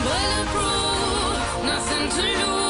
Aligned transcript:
Bulletproof, 0.00 1.64
nothing 1.64 2.08
to 2.08 2.22
lose. 2.22 2.61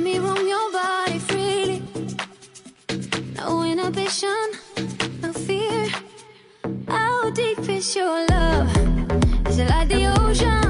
Let 0.00 0.12
me 0.14 0.18
roam 0.18 0.48
your 0.48 0.72
body 0.72 1.18
freely. 1.18 1.82
No 3.36 3.62
inhibition, 3.64 4.50
no 5.20 5.30
fear. 5.30 5.90
How 6.88 7.28
deep 7.28 7.58
is 7.68 7.94
your 7.94 8.26
love? 8.28 8.74
Is 9.46 9.58
it 9.58 9.68
like 9.68 9.88
the 9.88 10.06
ocean? 10.18 10.69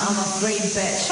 I'm 0.00 0.16
a 0.16 0.22
free 0.22 0.58
bitch. 0.58 1.08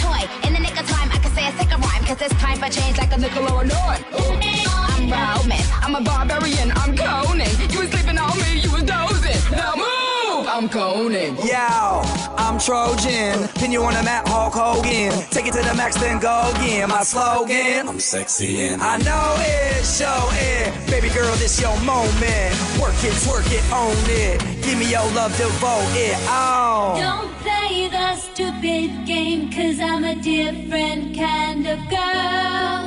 Be 0.10 0.28
toy. 0.28 0.47
In 0.47 0.53
the 0.53 0.60
nick 0.60 0.80
of 0.80 0.88
time, 0.88 1.10
I 1.12 1.18
can 1.18 1.32
say 1.32 1.47
a 1.47 1.51
sick 1.57 1.72
of 1.74 1.82
rhyme, 1.82 2.03
cause 2.05 2.22
it's 2.22 2.34
time 2.36 2.57
for 2.57 2.70
change 2.70 2.97
like 2.97 3.14
a 3.14 3.18
nickel 3.18 3.47
or 3.51 3.64
a 3.64 3.68
nine. 3.68 4.03
I'm 4.14 5.10
Roman, 5.10 5.62
I'm 5.82 5.95
a 5.95 6.01
barbarian, 6.01 6.72
I'm 6.76 6.95
Conan. 6.95 7.49
You 7.72 7.80
was 7.80 7.89
sleeping 7.89 8.18
on 8.18 8.38
me, 8.38 8.60
you 8.60 8.72
was 8.72 8.84
dozing. 8.84 9.41
Now 9.51 9.76
move! 9.76 10.47
I'm 10.47 10.70
Conan. 10.70 11.36
Yo, 11.38 12.01
I'm 12.38 12.60
Trojan. 12.60 13.47
Pin 13.55 13.72
you 13.72 13.84
on 13.84 13.93
the 13.93 14.03
map, 14.03 14.28
Hulk 14.28 14.53
Hogan. 14.53 15.12
Take 15.30 15.47
it 15.47 15.53
to 15.53 15.62
the 15.62 15.74
max, 15.76 15.95
then 15.97 16.20
go 16.20 16.51
again. 16.55 16.89
My 16.89 17.03
slogan. 17.03 17.88
I'm 17.88 17.99
sexy 17.99 18.68
and 18.68 18.82
I 18.82 18.97
know 18.97 19.36
it, 19.39 19.86
show 19.86 20.30
it. 20.34 20.89
Baby 20.89 21.10
girl, 21.10 21.34
this 21.38 21.62
your 21.62 21.76
moment. 21.82 22.51
Work 22.82 22.99
it, 23.03 23.16
twerk 23.24 23.49
it, 23.51 23.64
own 23.72 23.95
it. 24.10 24.39
Give 24.64 24.78
me 24.78 24.89
your 24.91 25.07
love, 25.14 25.36
devote 25.38 25.95
it. 25.95 26.18
Oh. 26.28 26.97
Don't 26.99 27.32
play 27.41 27.59
the 28.00 28.16
stupid 28.16 28.89
game, 29.06 29.52
cause 29.52 29.78
I'm 29.82 30.06
a 30.06 30.16
different 30.16 31.18
kind 31.18 31.68
of 31.68 31.80
girl. 31.89 32.82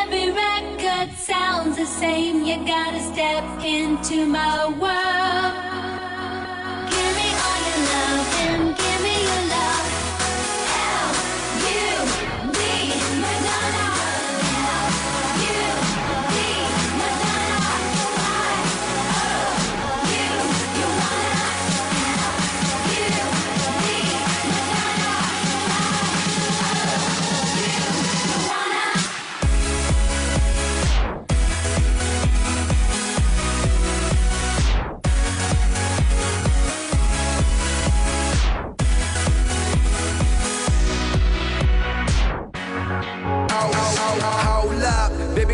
Every 0.00 0.30
record 0.30 1.10
sounds 1.16 1.78
the 1.78 1.86
same, 1.86 2.44
you 2.44 2.56
gotta 2.66 3.00
step 3.00 3.44
into 3.64 4.26
my 4.26 4.68
world. 4.82 5.79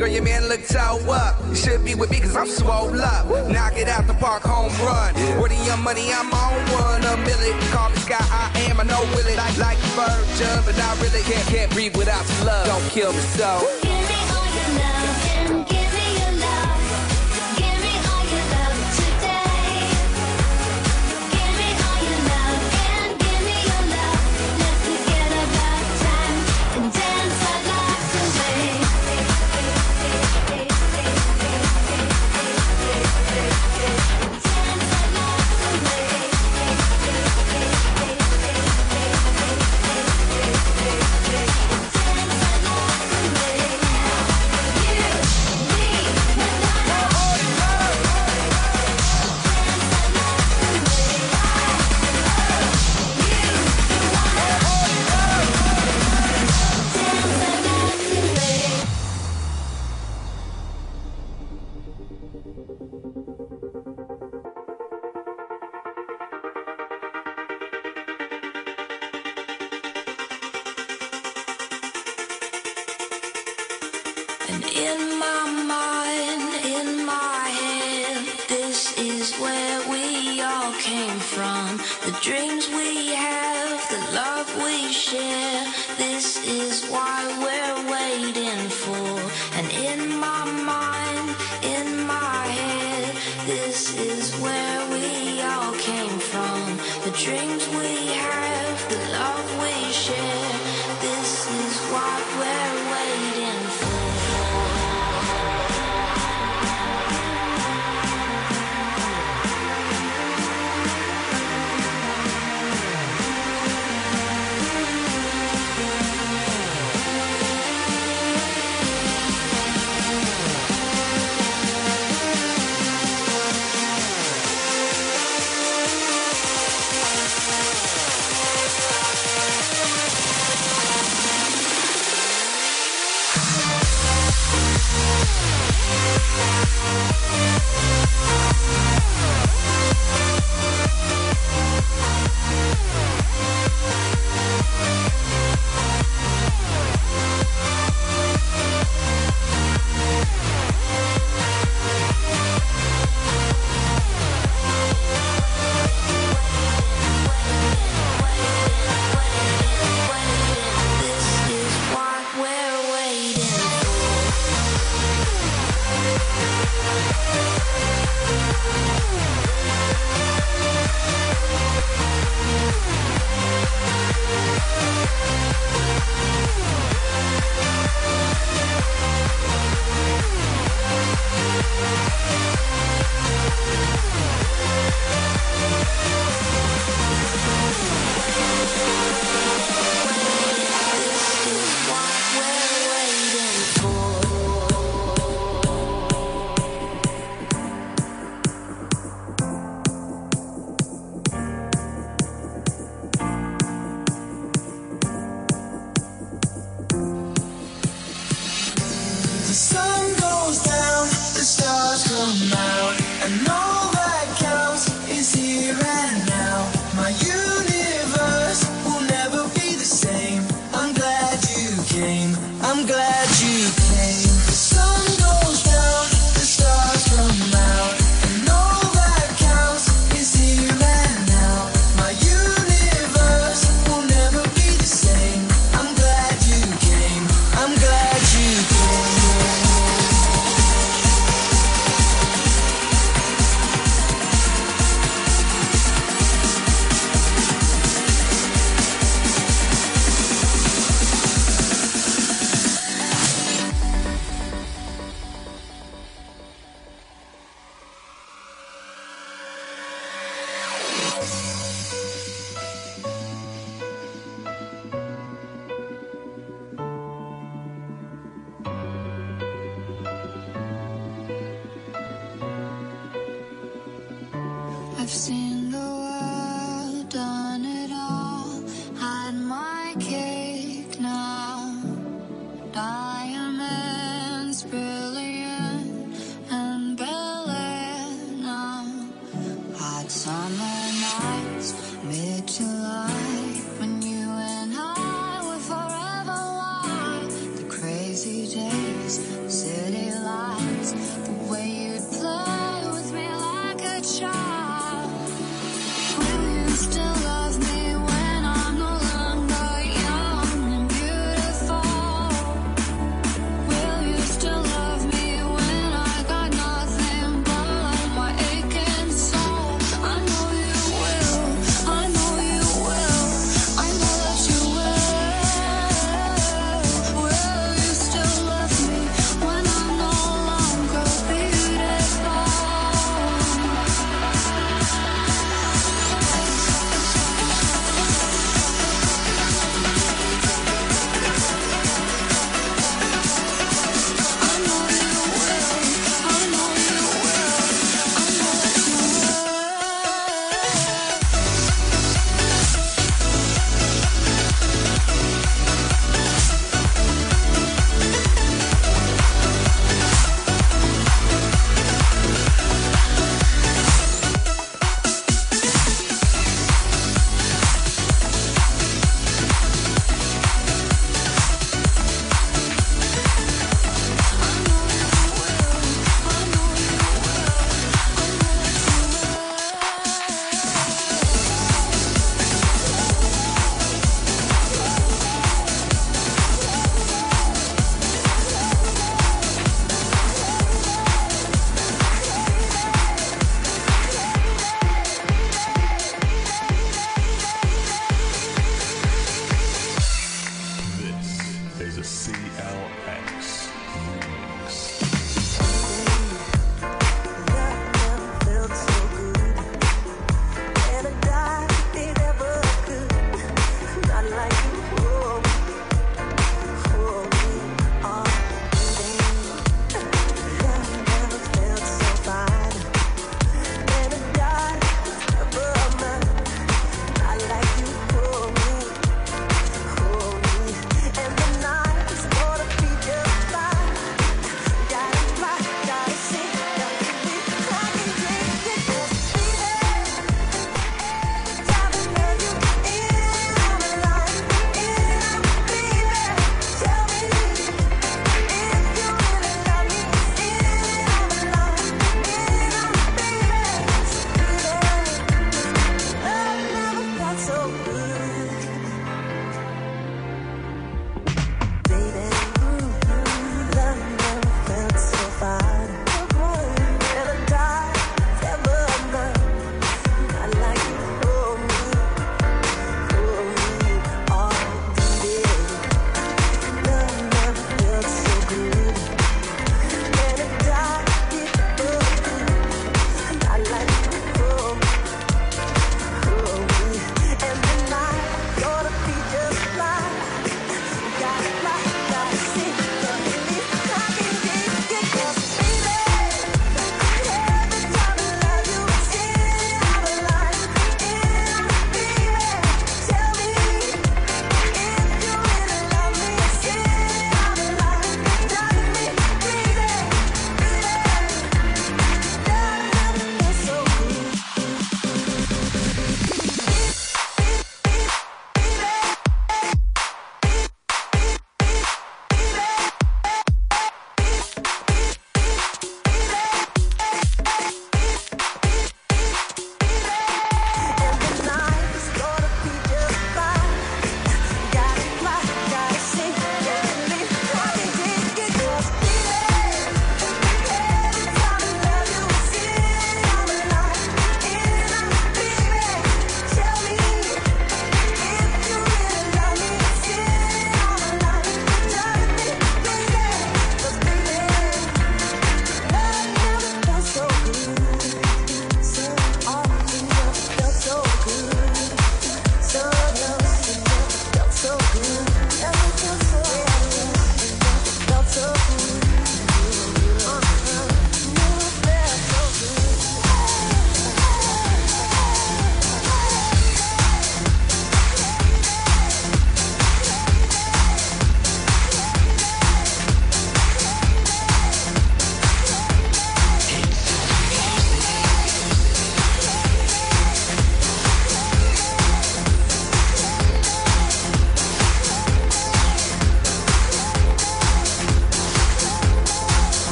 Girl, 0.00 0.08
your 0.08 0.22
man 0.22 0.48
look 0.48 0.66
toe 0.66 0.98
up. 1.10 1.36
You 1.48 1.54
should 1.54 1.84
be 1.84 1.94
with 1.94 2.10
me 2.10 2.20
cause 2.20 2.34
I'm 2.34 2.46
swole 2.46 3.00
up. 3.00 3.26
Knock 3.50 3.76
it 3.76 3.86
out 3.86 4.06
the 4.06 4.14
park, 4.14 4.42
home 4.42 4.72
run. 4.84 5.14
Where 5.38 5.50
the 5.50 5.60
young 5.66 5.82
money, 5.82 6.10
I'm 6.10 6.32
on 6.32 6.54
one. 6.72 7.04
A 7.04 7.16
million. 7.18 7.58
Call 7.70 7.90
me 7.90 7.96
Sky, 7.96 8.16
I 8.18 8.50
am, 8.70 8.80
I 8.80 8.84
know 8.84 9.02
will 9.12 9.26
it. 9.26 9.36
Like, 9.36 9.58
like 9.58 9.78
virgin, 9.92 10.58
but 10.64 10.78
I 10.78 10.94
really 11.02 11.22
can't, 11.22 11.46
can't 11.48 11.70
breathe 11.72 11.96
without 11.96 12.24
your 12.36 12.46
love. 12.46 12.66
Don't 12.66 12.90
kill 12.90 13.12
me 13.12 13.20
so. 13.36 14.19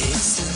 It's 0.00 0.47